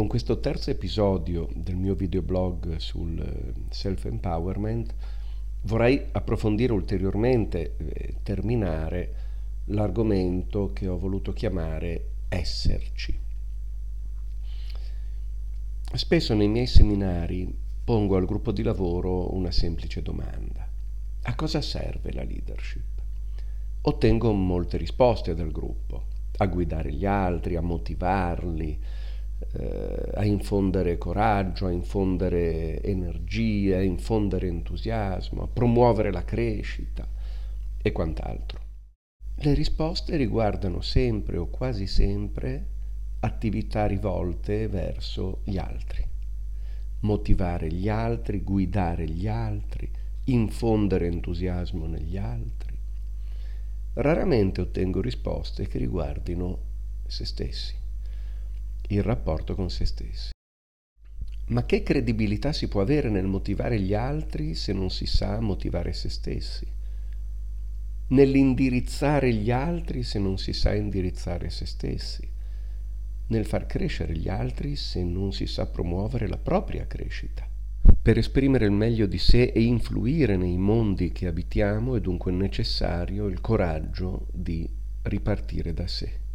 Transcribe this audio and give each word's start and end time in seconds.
Con 0.00 0.08
questo 0.08 0.40
terzo 0.40 0.70
episodio 0.70 1.46
del 1.54 1.76
mio 1.76 1.94
videoblog 1.94 2.76
sul 2.76 3.20
eh, 3.20 3.52
self-empowerment 3.68 4.94
vorrei 5.64 6.06
approfondire 6.12 6.72
ulteriormente, 6.72 7.76
eh, 7.76 8.14
terminare 8.22 9.14
l'argomento 9.66 10.72
che 10.72 10.88
ho 10.88 10.96
voluto 10.96 11.34
chiamare 11.34 12.12
esserci. 12.30 13.14
Spesso 15.92 16.32
nei 16.32 16.48
miei 16.48 16.66
seminari 16.66 17.54
pongo 17.84 18.16
al 18.16 18.24
gruppo 18.24 18.52
di 18.52 18.62
lavoro 18.62 19.34
una 19.34 19.50
semplice 19.50 20.00
domanda. 20.00 20.66
A 21.24 21.34
cosa 21.34 21.60
serve 21.60 22.10
la 22.14 22.22
leadership? 22.22 23.02
Ottengo 23.82 24.32
molte 24.32 24.78
risposte 24.78 25.34
dal 25.34 25.52
gruppo, 25.52 26.04
a 26.38 26.46
guidare 26.46 26.90
gli 26.90 27.04
altri, 27.04 27.56
a 27.56 27.60
motivarli, 27.60 29.08
eh, 29.52 30.10
a 30.14 30.24
infondere 30.24 30.98
coraggio, 30.98 31.66
a 31.66 31.70
infondere 31.70 32.82
energia, 32.82 33.78
a 33.78 33.82
infondere 33.82 34.46
entusiasmo, 34.46 35.42
a 35.42 35.48
promuovere 35.48 36.12
la 36.12 36.24
crescita 36.24 37.08
e 37.80 37.92
quant'altro. 37.92 38.60
Le 39.36 39.54
risposte 39.54 40.16
riguardano 40.16 40.82
sempre 40.82 41.38
o 41.38 41.48
quasi 41.48 41.86
sempre 41.86 42.66
attività 43.20 43.86
rivolte 43.86 44.68
verso 44.68 45.40
gli 45.44 45.56
altri. 45.56 46.06
Motivare 47.00 47.72
gli 47.72 47.88
altri, 47.88 48.42
guidare 48.42 49.08
gli 49.08 49.26
altri, 49.26 49.90
infondere 50.24 51.06
entusiasmo 51.06 51.86
negli 51.86 52.18
altri. 52.18 52.78
Raramente 53.94 54.60
ottengo 54.60 55.00
risposte 55.00 55.66
che 55.66 55.78
riguardino 55.78 56.58
se 57.06 57.24
stessi 57.24 57.79
il 58.90 59.02
rapporto 59.02 59.54
con 59.54 59.70
se 59.70 59.84
stessi. 59.84 60.30
Ma 61.48 61.64
che 61.64 61.82
credibilità 61.82 62.52
si 62.52 62.68
può 62.68 62.80
avere 62.80 63.10
nel 63.10 63.26
motivare 63.26 63.80
gli 63.80 63.94
altri 63.94 64.54
se 64.54 64.72
non 64.72 64.90
si 64.90 65.06
sa 65.06 65.40
motivare 65.40 65.92
se 65.92 66.08
stessi? 66.08 66.66
Nell'indirizzare 68.08 69.32
gli 69.32 69.50
altri 69.50 70.02
se 70.02 70.18
non 70.18 70.38
si 70.38 70.52
sa 70.52 70.74
indirizzare 70.74 71.50
se 71.50 71.66
stessi? 71.66 72.28
Nel 73.28 73.46
far 73.46 73.66
crescere 73.66 74.16
gli 74.16 74.28
altri 74.28 74.74
se 74.74 75.02
non 75.04 75.32
si 75.32 75.46
sa 75.46 75.66
promuovere 75.66 76.28
la 76.28 76.38
propria 76.38 76.86
crescita? 76.86 77.48
Per 78.02 78.18
esprimere 78.18 78.64
il 78.64 78.72
meglio 78.72 79.06
di 79.06 79.18
sé 79.18 79.44
e 79.44 79.62
influire 79.62 80.36
nei 80.36 80.56
mondi 80.56 81.12
che 81.12 81.26
abitiamo 81.26 81.96
è 81.96 82.00
dunque 82.00 82.32
necessario 82.32 83.26
il 83.26 83.40
coraggio 83.40 84.26
di 84.32 84.68
ripartire 85.02 85.72
da 85.72 85.86
sé. 85.86 86.29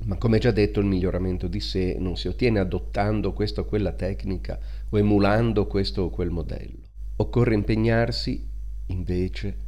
Ma 0.00 0.16
come 0.16 0.38
già 0.38 0.50
detto, 0.50 0.80
il 0.80 0.86
miglioramento 0.86 1.46
di 1.46 1.60
sé 1.60 1.96
non 1.98 2.16
si 2.16 2.28
ottiene 2.28 2.58
adottando 2.58 3.32
questa 3.32 3.62
o 3.62 3.64
quella 3.64 3.92
tecnica 3.92 4.58
o 4.88 4.98
emulando 4.98 5.66
questo 5.66 6.02
o 6.02 6.10
quel 6.10 6.30
modello. 6.30 6.82
Occorre 7.16 7.54
impegnarsi, 7.54 8.48
invece, 8.86 9.58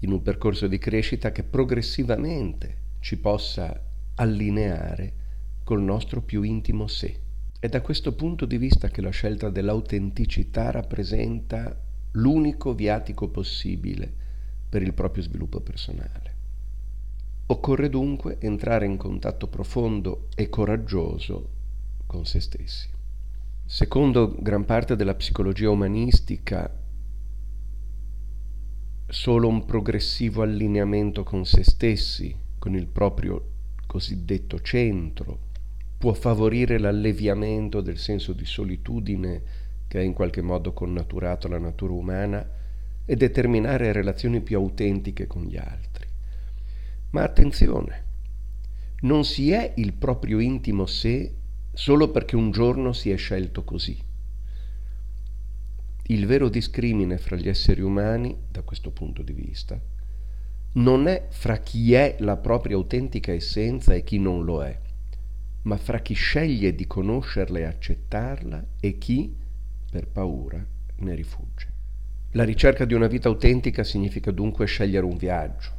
in 0.00 0.12
un 0.12 0.20
percorso 0.22 0.66
di 0.66 0.78
crescita 0.78 1.32
che 1.32 1.42
progressivamente 1.42 2.76
ci 3.00 3.18
possa 3.18 3.80
allineare 4.16 5.14
col 5.64 5.82
nostro 5.82 6.22
più 6.22 6.42
intimo 6.42 6.86
sé. 6.86 7.20
È 7.58 7.68
da 7.68 7.80
questo 7.80 8.14
punto 8.14 8.46
di 8.46 8.58
vista 8.58 8.88
che 8.88 9.00
la 9.00 9.10
scelta 9.10 9.48
dell'autenticità 9.48 10.70
rappresenta 10.70 11.76
l'unico 12.12 12.74
viatico 12.74 13.28
possibile 13.28 14.12
per 14.68 14.82
il 14.82 14.92
proprio 14.92 15.22
sviluppo 15.22 15.60
personale. 15.60 16.37
Occorre 17.50 17.88
dunque 17.88 18.36
entrare 18.40 18.84
in 18.84 18.98
contatto 18.98 19.46
profondo 19.46 20.28
e 20.34 20.50
coraggioso 20.50 21.48
con 22.04 22.26
se 22.26 22.40
stessi. 22.40 22.90
Secondo 23.64 24.36
gran 24.38 24.66
parte 24.66 24.96
della 24.96 25.14
psicologia 25.14 25.70
umanistica, 25.70 26.70
solo 29.06 29.48
un 29.48 29.64
progressivo 29.64 30.42
allineamento 30.42 31.22
con 31.22 31.46
se 31.46 31.64
stessi, 31.64 32.36
con 32.58 32.74
il 32.74 32.86
proprio 32.86 33.52
cosiddetto 33.86 34.60
centro, 34.60 35.38
può 35.96 36.12
favorire 36.12 36.78
l'alleviamento 36.78 37.80
del 37.80 37.96
senso 37.96 38.34
di 38.34 38.44
solitudine 38.44 39.42
che 39.88 39.96
ha 39.96 40.02
in 40.02 40.12
qualche 40.12 40.42
modo 40.42 40.74
connaturato 40.74 41.48
la 41.48 41.58
natura 41.58 41.94
umana 41.94 42.46
e 43.06 43.16
determinare 43.16 43.92
relazioni 43.92 44.42
più 44.42 44.58
autentiche 44.58 45.26
con 45.26 45.44
gli 45.44 45.56
altri. 45.56 46.07
Ma 47.10 47.22
attenzione, 47.22 48.04
non 49.00 49.24
si 49.24 49.52
è 49.52 49.72
il 49.76 49.94
proprio 49.94 50.40
intimo 50.40 50.86
sé 50.86 51.34
solo 51.72 52.10
perché 52.10 52.36
un 52.36 52.50
giorno 52.50 52.92
si 52.92 53.10
è 53.10 53.16
scelto 53.16 53.64
così. 53.64 53.96
Il 56.10 56.26
vero 56.26 56.48
discrimine 56.48 57.18
fra 57.18 57.36
gli 57.36 57.48
esseri 57.48 57.80
umani, 57.80 58.36
da 58.50 58.62
questo 58.62 58.90
punto 58.90 59.22
di 59.22 59.32
vista, 59.32 59.80
non 60.72 61.06
è 61.06 61.28
fra 61.30 61.58
chi 61.58 61.92
è 61.94 62.16
la 62.20 62.36
propria 62.36 62.76
autentica 62.76 63.32
essenza 63.32 63.94
e 63.94 64.02
chi 64.02 64.18
non 64.18 64.44
lo 64.44 64.64
è, 64.64 64.78
ma 65.62 65.76
fra 65.76 66.00
chi 66.00 66.14
sceglie 66.14 66.74
di 66.74 66.86
conoscerla 66.86 67.58
e 67.58 67.64
accettarla 67.64 68.66
e 68.80 68.98
chi, 68.98 69.36
per 69.90 70.08
paura, 70.08 70.64
ne 70.96 71.14
rifugge. 71.14 71.68
La 72.32 72.44
ricerca 72.44 72.84
di 72.84 72.94
una 72.94 73.06
vita 73.06 73.28
autentica 73.28 73.84
significa 73.84 74.30
dunque 74.30 74.66
scegliere 74.66 75.06
un 75.06 75.16
viaggio, 75.16 75.77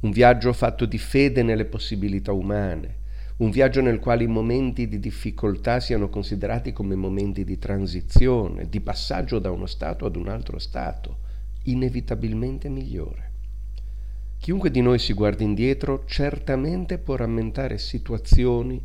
un 0.00 0.10
viaggio 0.10 0.52
fatto 0.52 0.84
di 0.84 0.98
fede 0.98 1.42
nelle 1.42 1.64
possibilità 1.64 2.32
umane, 2.32 2.96
un 3.38 3.50
viaggio 3.50 3.80
nel 3.80 3.98
quale 3.98 4.24
i 4.24 4.28
momenti 4.28 4.86
di 4.86 5.00
difficoltà 5.00 5.80
siano 5.80 6.08
considerati 6.08 6.72
come 6.72 6.94
momenti 6.94 7.44
di 7.44 7.58
transizione, 7.58 8.68
di 8.68 8.80
passaggio 8.80 9.38
da 9.38 9.50
uno 9.50 9.66
stato 9.66 10.06
ad 10.06 10.16
un 10.16 10.28
altro 10.28 10.58
stato, 10.58 11.18
inevitabilmente 11.64 12.68
migliore. 12.68 13.32
Chiunque 14.38 14.70
di 14.70 14.80
noi 14.80 15.00
si 15.00 15.12
guardi 15.14 15.42
indietro 15.42 16.04
certamente 16.06 16.98
può 16.98 17.16
rammentare 17.16 17.78
situazioni 17.78 18.80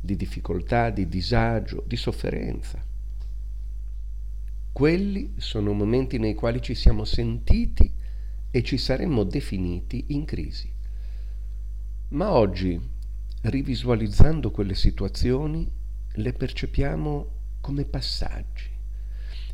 di 0.00 0.16
difficoltà, 0.16 0.88
di 0.88 1.08
disagio, 1.08 1.84
di 1.86 1.96
sofferenza. 1.96 2.82
Quelli 4.72 5.34
sono 5.36 5.72
momenti 5.72 6.18
nei 6.18 6.34
quali 6.34 6.62
ci 6.62 6.74
siamo 6.74 7.04
sentiti 7.04 7.92
e 8.50 8.62
ci 8.62 8.78
saremmo 8.78 9.24
definiti 9.24 10.06
in 10.08 10.24
crisi. 10.24 10.70
Ma 12.08 12.32
oggi, 12.32 12.78
rivisualizzando 13.42 14.50
quelle 14.50 14.74
situazioni, 14.74 15.70
le 16.14 16.32
percepiamo 16.32 17.30
come 17.60 17.84
passaggi, 17.84 18.68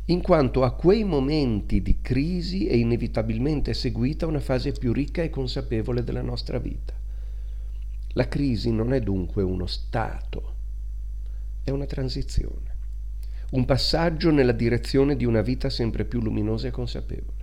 in 0.05 0.21
quanto 0.21 0.63
a 0.63 0.73
quei 0.73 1.03
momenti 1.03 1.81
di 1.81 2.01
crisi 2.01 2.65
è 2.65 2.73
inevitabilmente 2.73 3.73
seguita 3.73 4.25
una 4.25 4.39
fase 4.39 4.71
più 4.71 4.91
ricca 4.91 5.21
e 5.21 5.29
consapevole 5.29 6.03
della 6.03 6.21
nostra 6.23 6.57
vita. 6.57 6.93
La 8.13 8.27
crisi 8.27 8.71
non 8.71 8.93
è 8.93 9.01
dunque 9.01 9.43
uno 9.43 9.67
stato, 9.67 10.55
è 11.63 11.69
una 11.69 11.85
transizione, 11.85 12.75
un 13.51 13.65
passaggio 13.65 14.31
nella 14.31 14.53
direzione 14.53 15.15
di 15.15 15.25
una 15.25 15.41
vita 15.41 15.69
sempre 15.69 16.05
più 16.05 16.19
luminosa 16.21 16.67
e 16.67 16.71
consapevole 16.71 17.36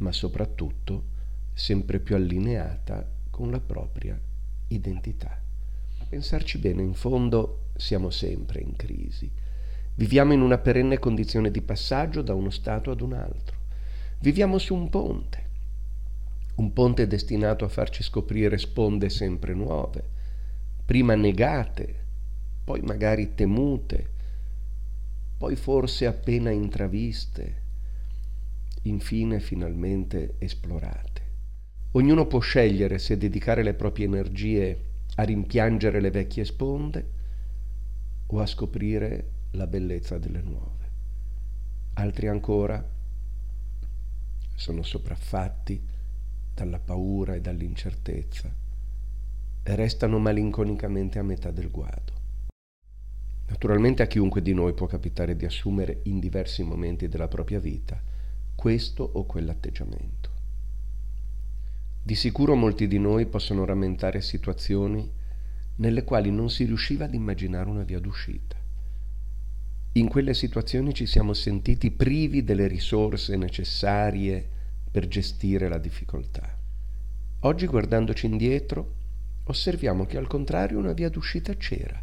ma 0.00 0.12
soprattutto 0.12 1.04
sempre 1.52 1.98
più 2.00 2.14
allineata 2.14 3.08
con 3.30 3.50
la 3.50 3.60
propria 3.60 4.18
identità. 4.68 5.40
A 5.98 6.04
pensarci 6.08 6.58
bene, 6.58 6.82
in 6.82 6.94
fondo 6.94 7.68
siamo 7.76 8.10
sempre 8.10 8.60
in 8.60 8.76
crisi. 8.76 9.30
Viviamo 9.94 10.32
in 10.32 10.40
una 10.40 10.58
perenne 10.58 10.98
condizione 10.98 11.50
di 11.50 11.60
passaggio 11.60 12.22
da 12.22 12.34
uno 12.34 12.50
stato 12.50 12.90
ad 12.90 13.00
un 13.00 13.12
altro. 13.12 13.58
Viviamo 14.20 14.58
su 14.58 14.74
un 14.74 14.88
ponte, 14.88 15.48
un 16.56 16.72
ponte 16.72 17.06
destinato 17.06 17.64
a 17.64 17.68
farci 17.68 18.02
scoprire 18.02 18.58
sponde 18.58 19.08
sempre 19.08 19.54
nuove, 19.54 20.02
prima 20.84 21.14
negate, 21.14 22.06
poi 22.64 22.80
magari 22.80 23.34
temute, 23.34 24.10
poi 25.36 25.56
forse 25.56 26.06
appena 26.06 26.50
intraviste, 26.50 27.62
infine 28.82 29.40
finalmente 29.40 30.36
esplorate. 30.38 31.28
Ognuno 31.92 32.26
può 32.26 32.38
scegliere 32.38 32.98
se 32.98 33.16
dedicare 33.16 33.62
le 33.62 33.74
proprie 33.74 34.06
energie 34.06 34.84
a 35.16 35.22
rimpiangere 35.22 36.00
le 36.00 36.10
vecchie 36.10 36.44
sponde 36.44 37.10
o 38.26 38.40
a 38.40 38.46
scoprire 38.46 39.30
la 39.52 39.66
bellezza 39.66 40.18
delle 40.18 40.40
nuove. 40.40 40.88
Altri 41.94 42.28
ancora 42.28 42.88
sono 44.54 44.82
sopraffatti 44.82 45.84
dalla 46.54 46.78
paura 46.78 47.34
e 47.34 47.40
dall'incertezza 47.40 48.54
e 49.62 49.74
restano 49.74 50.18
malinconicamente 50.18 51.18
a 51.18 51.22
metà 51.22 51.50
del 51.50 51.70
guado. 51.70 52.18
Naturalmente 53.48 54.02
a 54.02 54.06
chiunque 54.06 54.42
di 54.42 54.54
noi 54.54 54.74
può 54.74 54.86
capitare 54.86 55.34
di 55.34 55.44
assumere 55.44 56.00
in 56.04 56.20
diversi 56.20 56.62
momenti 56.62 57.08
della 57.08 57.26
propria 57.26 57.58
vita 57.58 58.00
questo 58.60 59.08
o 59.14 59.24
quell'atteggiamento. 59.24 60.30
Di 62.02 62.14
sicuro 62.14 62.54
molti 62.54 62.86
di 62.88 62.98
noi 62.98 63.24
possono 63.24 63.64
rammentare 63.64 64.20
situazioni 64.20 65.10
nelle 65.76 66.04
quali 66.04 66.30
non 66.30 66.50
si 66.50 66.64
riusciva 66.64 67.06
ad 67.06 67.14
immaginare 67.14 67.70
una 67.70 67.84
via 67.84 67.98
d'uscita. 67.98 68.56
In 69.92 70.08
quelle 70.08 70.34
situazioni 70.34 70.92
ci 70.92 71.06
siamo 71.06 71.32
sentiti 71.32 71.90
privi 71.90 72.44
delle 72.44 72.66
risorse 72.66 73.34
necessarie 73.38 74.46
per 74.90 75.08
gestire 75.08 75.66
la 75.66 75.78
difficoltà. 75.78 76.54
Oggi 77.38 77.66
guardandoci 77.66 78.26
indietro 78.26 78.96
osserviamo 79.44 80.04
che 80.04 80.18
al 80.18 80.26
contrario 80.26 80.78
una 80.78 80.92
via 80.92 81.08
d'uscita 81.08 81.54
c'era 81.54 81.98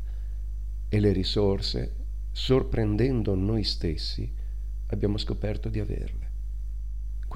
e 0.89 0.99
le 0.99 1.11
risorse, 1.11 1.93
sorprendendo 2.31 3.35
noi 3.35 3.63
stessi, 3.63 4.33
abbiamo 4.87 5.19
scoperto 5.19 5.69
di 5.69 5.79
averle. 5.79 6.26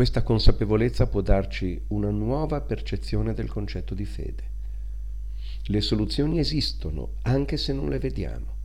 Questa 0.01 0.23
consapevolezza 0.23 1.05
può 1.05 1.21
darci 1.21 1.79
una 1.89 2.09
nuova 2.09 2.59
percezione 2.61 3.35
del 3.35 3.47
concetto 3.47 3.93
di 3.93 4.05
fede. 4.05 4.43
Le 5.65 5.79
soluzioni 5.79 6.39
esistono 6.39 7.17
anche 7.21 7.55
se 7.55 7.71
non 7.71 7.87
le 7.87 7.99
vediamo. 7.99 8.55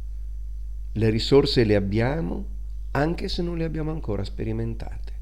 Le 0.93 1.11
risorse 1.11 1.65
le 1.65 1.75
abbiamo 1.75 2.47
anche 2.93 3.29
se 3.29 3.43
non 3.43 3.59
le 3.59 3.65
abbiamo 3.65 3.91
ancora 3.91 4.25
sperimentate. 4.25 5.12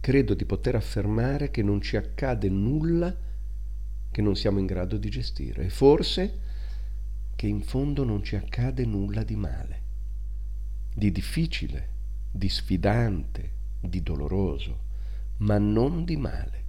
Credo 0.00 0.32
di 0.32 0.46
poter 0.46 0.74
affermare 0.74 1.50
che 1.50 1.62
non 1.62 1.82
ci 1.82 1.98
accade 1.98 2.48
nulla 2.48 3.14
che 4.10 4.22
non 4.22 4.34
siamo 4.36 4.58
in 4.58 4.64
grado 4.64 4.96
di 4.96 5.10
gestire 5.10 5.64
e 5.64 5.68
forse 5.68 6.38
che 7.36 7.46
in 7.46 7.60
fondo 7.60 8.04
non 8.04 8.22
ci 8.22 8.36
accade 8.36 8.86
nulla 8.86 9.22
di 9.22 9.36
male, 9.36 9.82
di 10.94 11.12
difficile, 11.12 11.88
di 12.30 12.48
sfidante, 12.48 13.50
di 13.82 14.02
doloroso, 14.02 14.83
ma 15.44 15.58
non 15.58 16.04
di 16.04 16.16
male. 16.16 16.62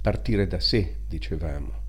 Partire 0.00 0.46
da 0.46 0.58
sé, 0.58 0.96
dicevamo, 1.06 1.80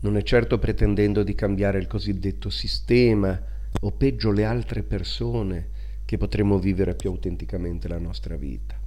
non 0.00 0.16
è 0.16 0.22
certo 0.22 0.58
pretendendo 0.58 1.22
di 1.22 1.34
cambiare 1.34 1.78
il 1.78 1.86
cosiddetto 1.86 2.48
sistema 2.48 3.38
o 3.80 3.92
peggio 3.92 4.30
le 4.30 4.44
altre 4.44 4.82
persone 4.82 5.70
che 6.04 6.16
potremo 6.18 6.58
vivere 6.58 6.94
più 6.94 7.10
autenticamente 7.10 7.88
la 7.88 7.98
nostra 7.98 8.36
vita. 8.36 8.78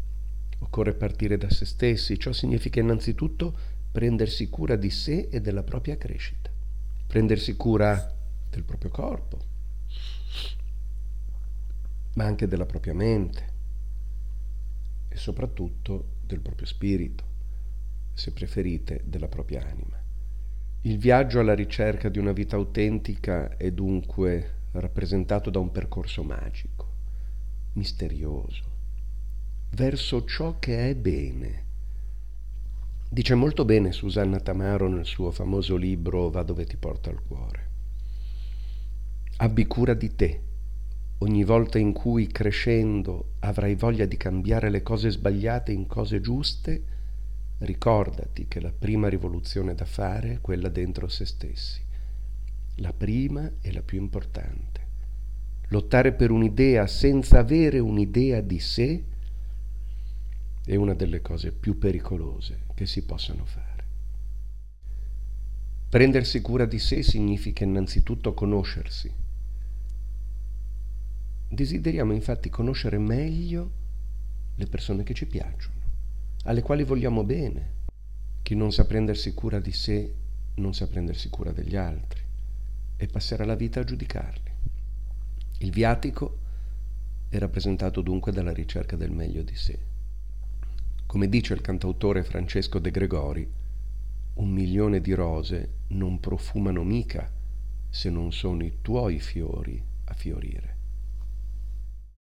Occorre 0.59 0.93
partire 0.93 1.37
da 1.37 1.49
se 1.49 1.65
stessi, 1.65 2.17
ciò 2.17 2.31
significa 2.31 2.79
innanzitutto 2.79 3.55
prendersi 3.91 4.49
cura 4.49 4.75
di 4.77 4.89
sé 4.89 5.27
e 5.29 5.41
della 5.41 5.63
propria 5.63 5.97
crescita, 5.97 6.49
prendersi 7.05 7.55
cura 7.55 8.15
del 8.49 8.63
proprio 8.63 8.89
corpo, 8.89 9.37
ma 12.13 12.23
anche 12.23 12.47
della 12.47 12.65
propria 12.65 12.93
mente 12.93 13.57
e 15.09 15.17
soprattutto 15.17 16.17
del 16.21 16.39
proprio 16.39 16.67
spirito, 16.67 17.23
se 18.13 18.31
preferite 18.31 19.01
della 19.03 19.27
propria 19.27 19.67
anima. 19.67 19.97
Il 20.81 20.97
viaggio 20.97 21.39
alla 21.39 21.55
ricerca 21.55 22.07
di 22.07 22.19
una 22.19 22.31
vita 22.31 22.55
autentica 22.55 23.57
è 23.57 23.71
dunque 23.71 24.59
rappresentato 24.71 25.49
da 25.49 25.59
un 25.59 25.71
percorso 25.71 26.23
magico, 26.23 26.87
misterioso, 27.73 28.63
verso 29.71 30.23
ciò 30.25 30.57
che 30.59 30.89
è 30.89 30.95
bene. 30.95 31.65
Dice 33.09 33.35
molto 33.35 33.65
bene 33.65 33.91
Susanna 33.91 34.39
Tamaro 34.39 34.87
nel 34.87 35.05
suo 35.05 35.31
famoso 35.31 35.75
libro 35.75 36.29
Va 36.29 36.43
dove 36.43 36.65
ti 36.65 36.77
porta 36.77 37.09
il 37.09 37.19
cuore. 37.27 37.67
Abbi 39.37 39.65
cura 39.65 39.93
di 39.93 40.15
te. 40.15 40.41
Ogni 41.19 41.43
volta 41.43 41.77
in 41.77 41.93
cui 41.93 42.27
crescendo 42.27 43.33
avrai 43.39 43.75
voglia 43.75 44.05
di 44.05 44.17
cambiare 44.17 44.69
le 44.69 44.81
cose 44.81 45.09
sbagliate 45.09 45.71
in 45.71 45.85
cose 45.87 46.21
giuste, 46.21 46.83
Ricordati 47.59 48.47
che 48.47 48.61
la 48.61 48.71
prima 48.71 49.09
rivoluzione 49.09 49.75
da 49.75 49.83
fare 49.83 50.35
è 50.35 50.39
quella 50.39 50.69
dentro 50.69 51.09
se 51.09 51.25
stessi, 51.25 51.81
la 52.75 52.93
prima 52.93 53.51
e 53.59 53.73
la 53.73 53.81
più 53.81 53.99
importante. 53.99 54.87
Lottare 55.67 56.13
per 56.13 56.31
un'idea 56.31 56.87
senza 56.87 57.39
avere 57.39 57.79
un'idea 57.79 58.39
di 58.39 58.59
sé 58.59 59.03
è 60.63 60.75
una 60.75 60.93
delle 60.93 61.21
cose 61.21 61.51
più 61.51 61.77
pericolose 61.77 62.61
che 62.73 62.85
si 62.85 63.03
possano 63.03 63.43
fare. 63.43 63.83
Prendersi 65.89 66.39
cura 66.39 66.63
di 66.63 66.79
sé 66.79 67.03
significa 67.03 67.65
innanzitutto 67.65 68.33
conoscersi. 68.33 69.11
Desideriamo 71.51 72.13
infatti 72.13 72.49
conoscere 72.49 72.99
meglio 72.99 73.71
le 74.53 74.67
persone 74.67 75.01
che 75.01 75.15
ci 75.15 75.25
piacciono 75.25 75.77
alle 76.43 76.61
quali 76.61 76.83
vogliamo 76.83 77.23
bene. 77.23 77.77
Chi 78.43 78.55
non 78.55 78.71
sa 78.71 78.85
prendersi 78.85 79.33
cura 79.33 79.59
di 79.59 79.71
sé 79.71 80.13
non 80.55 80.73
sa 80.73 80.87
prendersi 80.87 81.29
cura 81.29 81.51
degli 81.51 81.75
altri 81.75 82.21
e 82.97 83.07
passerà 83.07 83.45
la 83.45 83.55
vita 83.55 83.79
a 83.79 83.83
giudicarli. 83.83 84.51
Il 85.59 85.71
viatico 85.71 86.37
è 87.29 87.37
rappresentato 87.39 88.01
dunque 88.01 88.31
dalla 88.31 88.53
ricerca 88.53 88.95
del 88.95 89.11
meglio 89.11 89.41
di 89.41 89.55
sé. 89.55 89.77
Come 91.07 91.27
dice 91.27 91.55
il 91.55 91.61
cantautore 91.61 92.23
Francesco 92.23 92.77
De 92.77 92.91
Gregori, 92.91 93.51
un 94.35 94.49
milione 94.49 95.01
di 95.01 95.13
rose 95.13 95.77
non 95.87 96.19
profumano 96.19 96.83
mica 96.83 97.29
se 97.89 98.09
non 98.11 98.31
sono 98.31 98.63
i 98.63 98.77
tuoi 98.81 99.19
fiori 99.19 99.83
a 100.05 100.13
fiorire. 100.13 100.78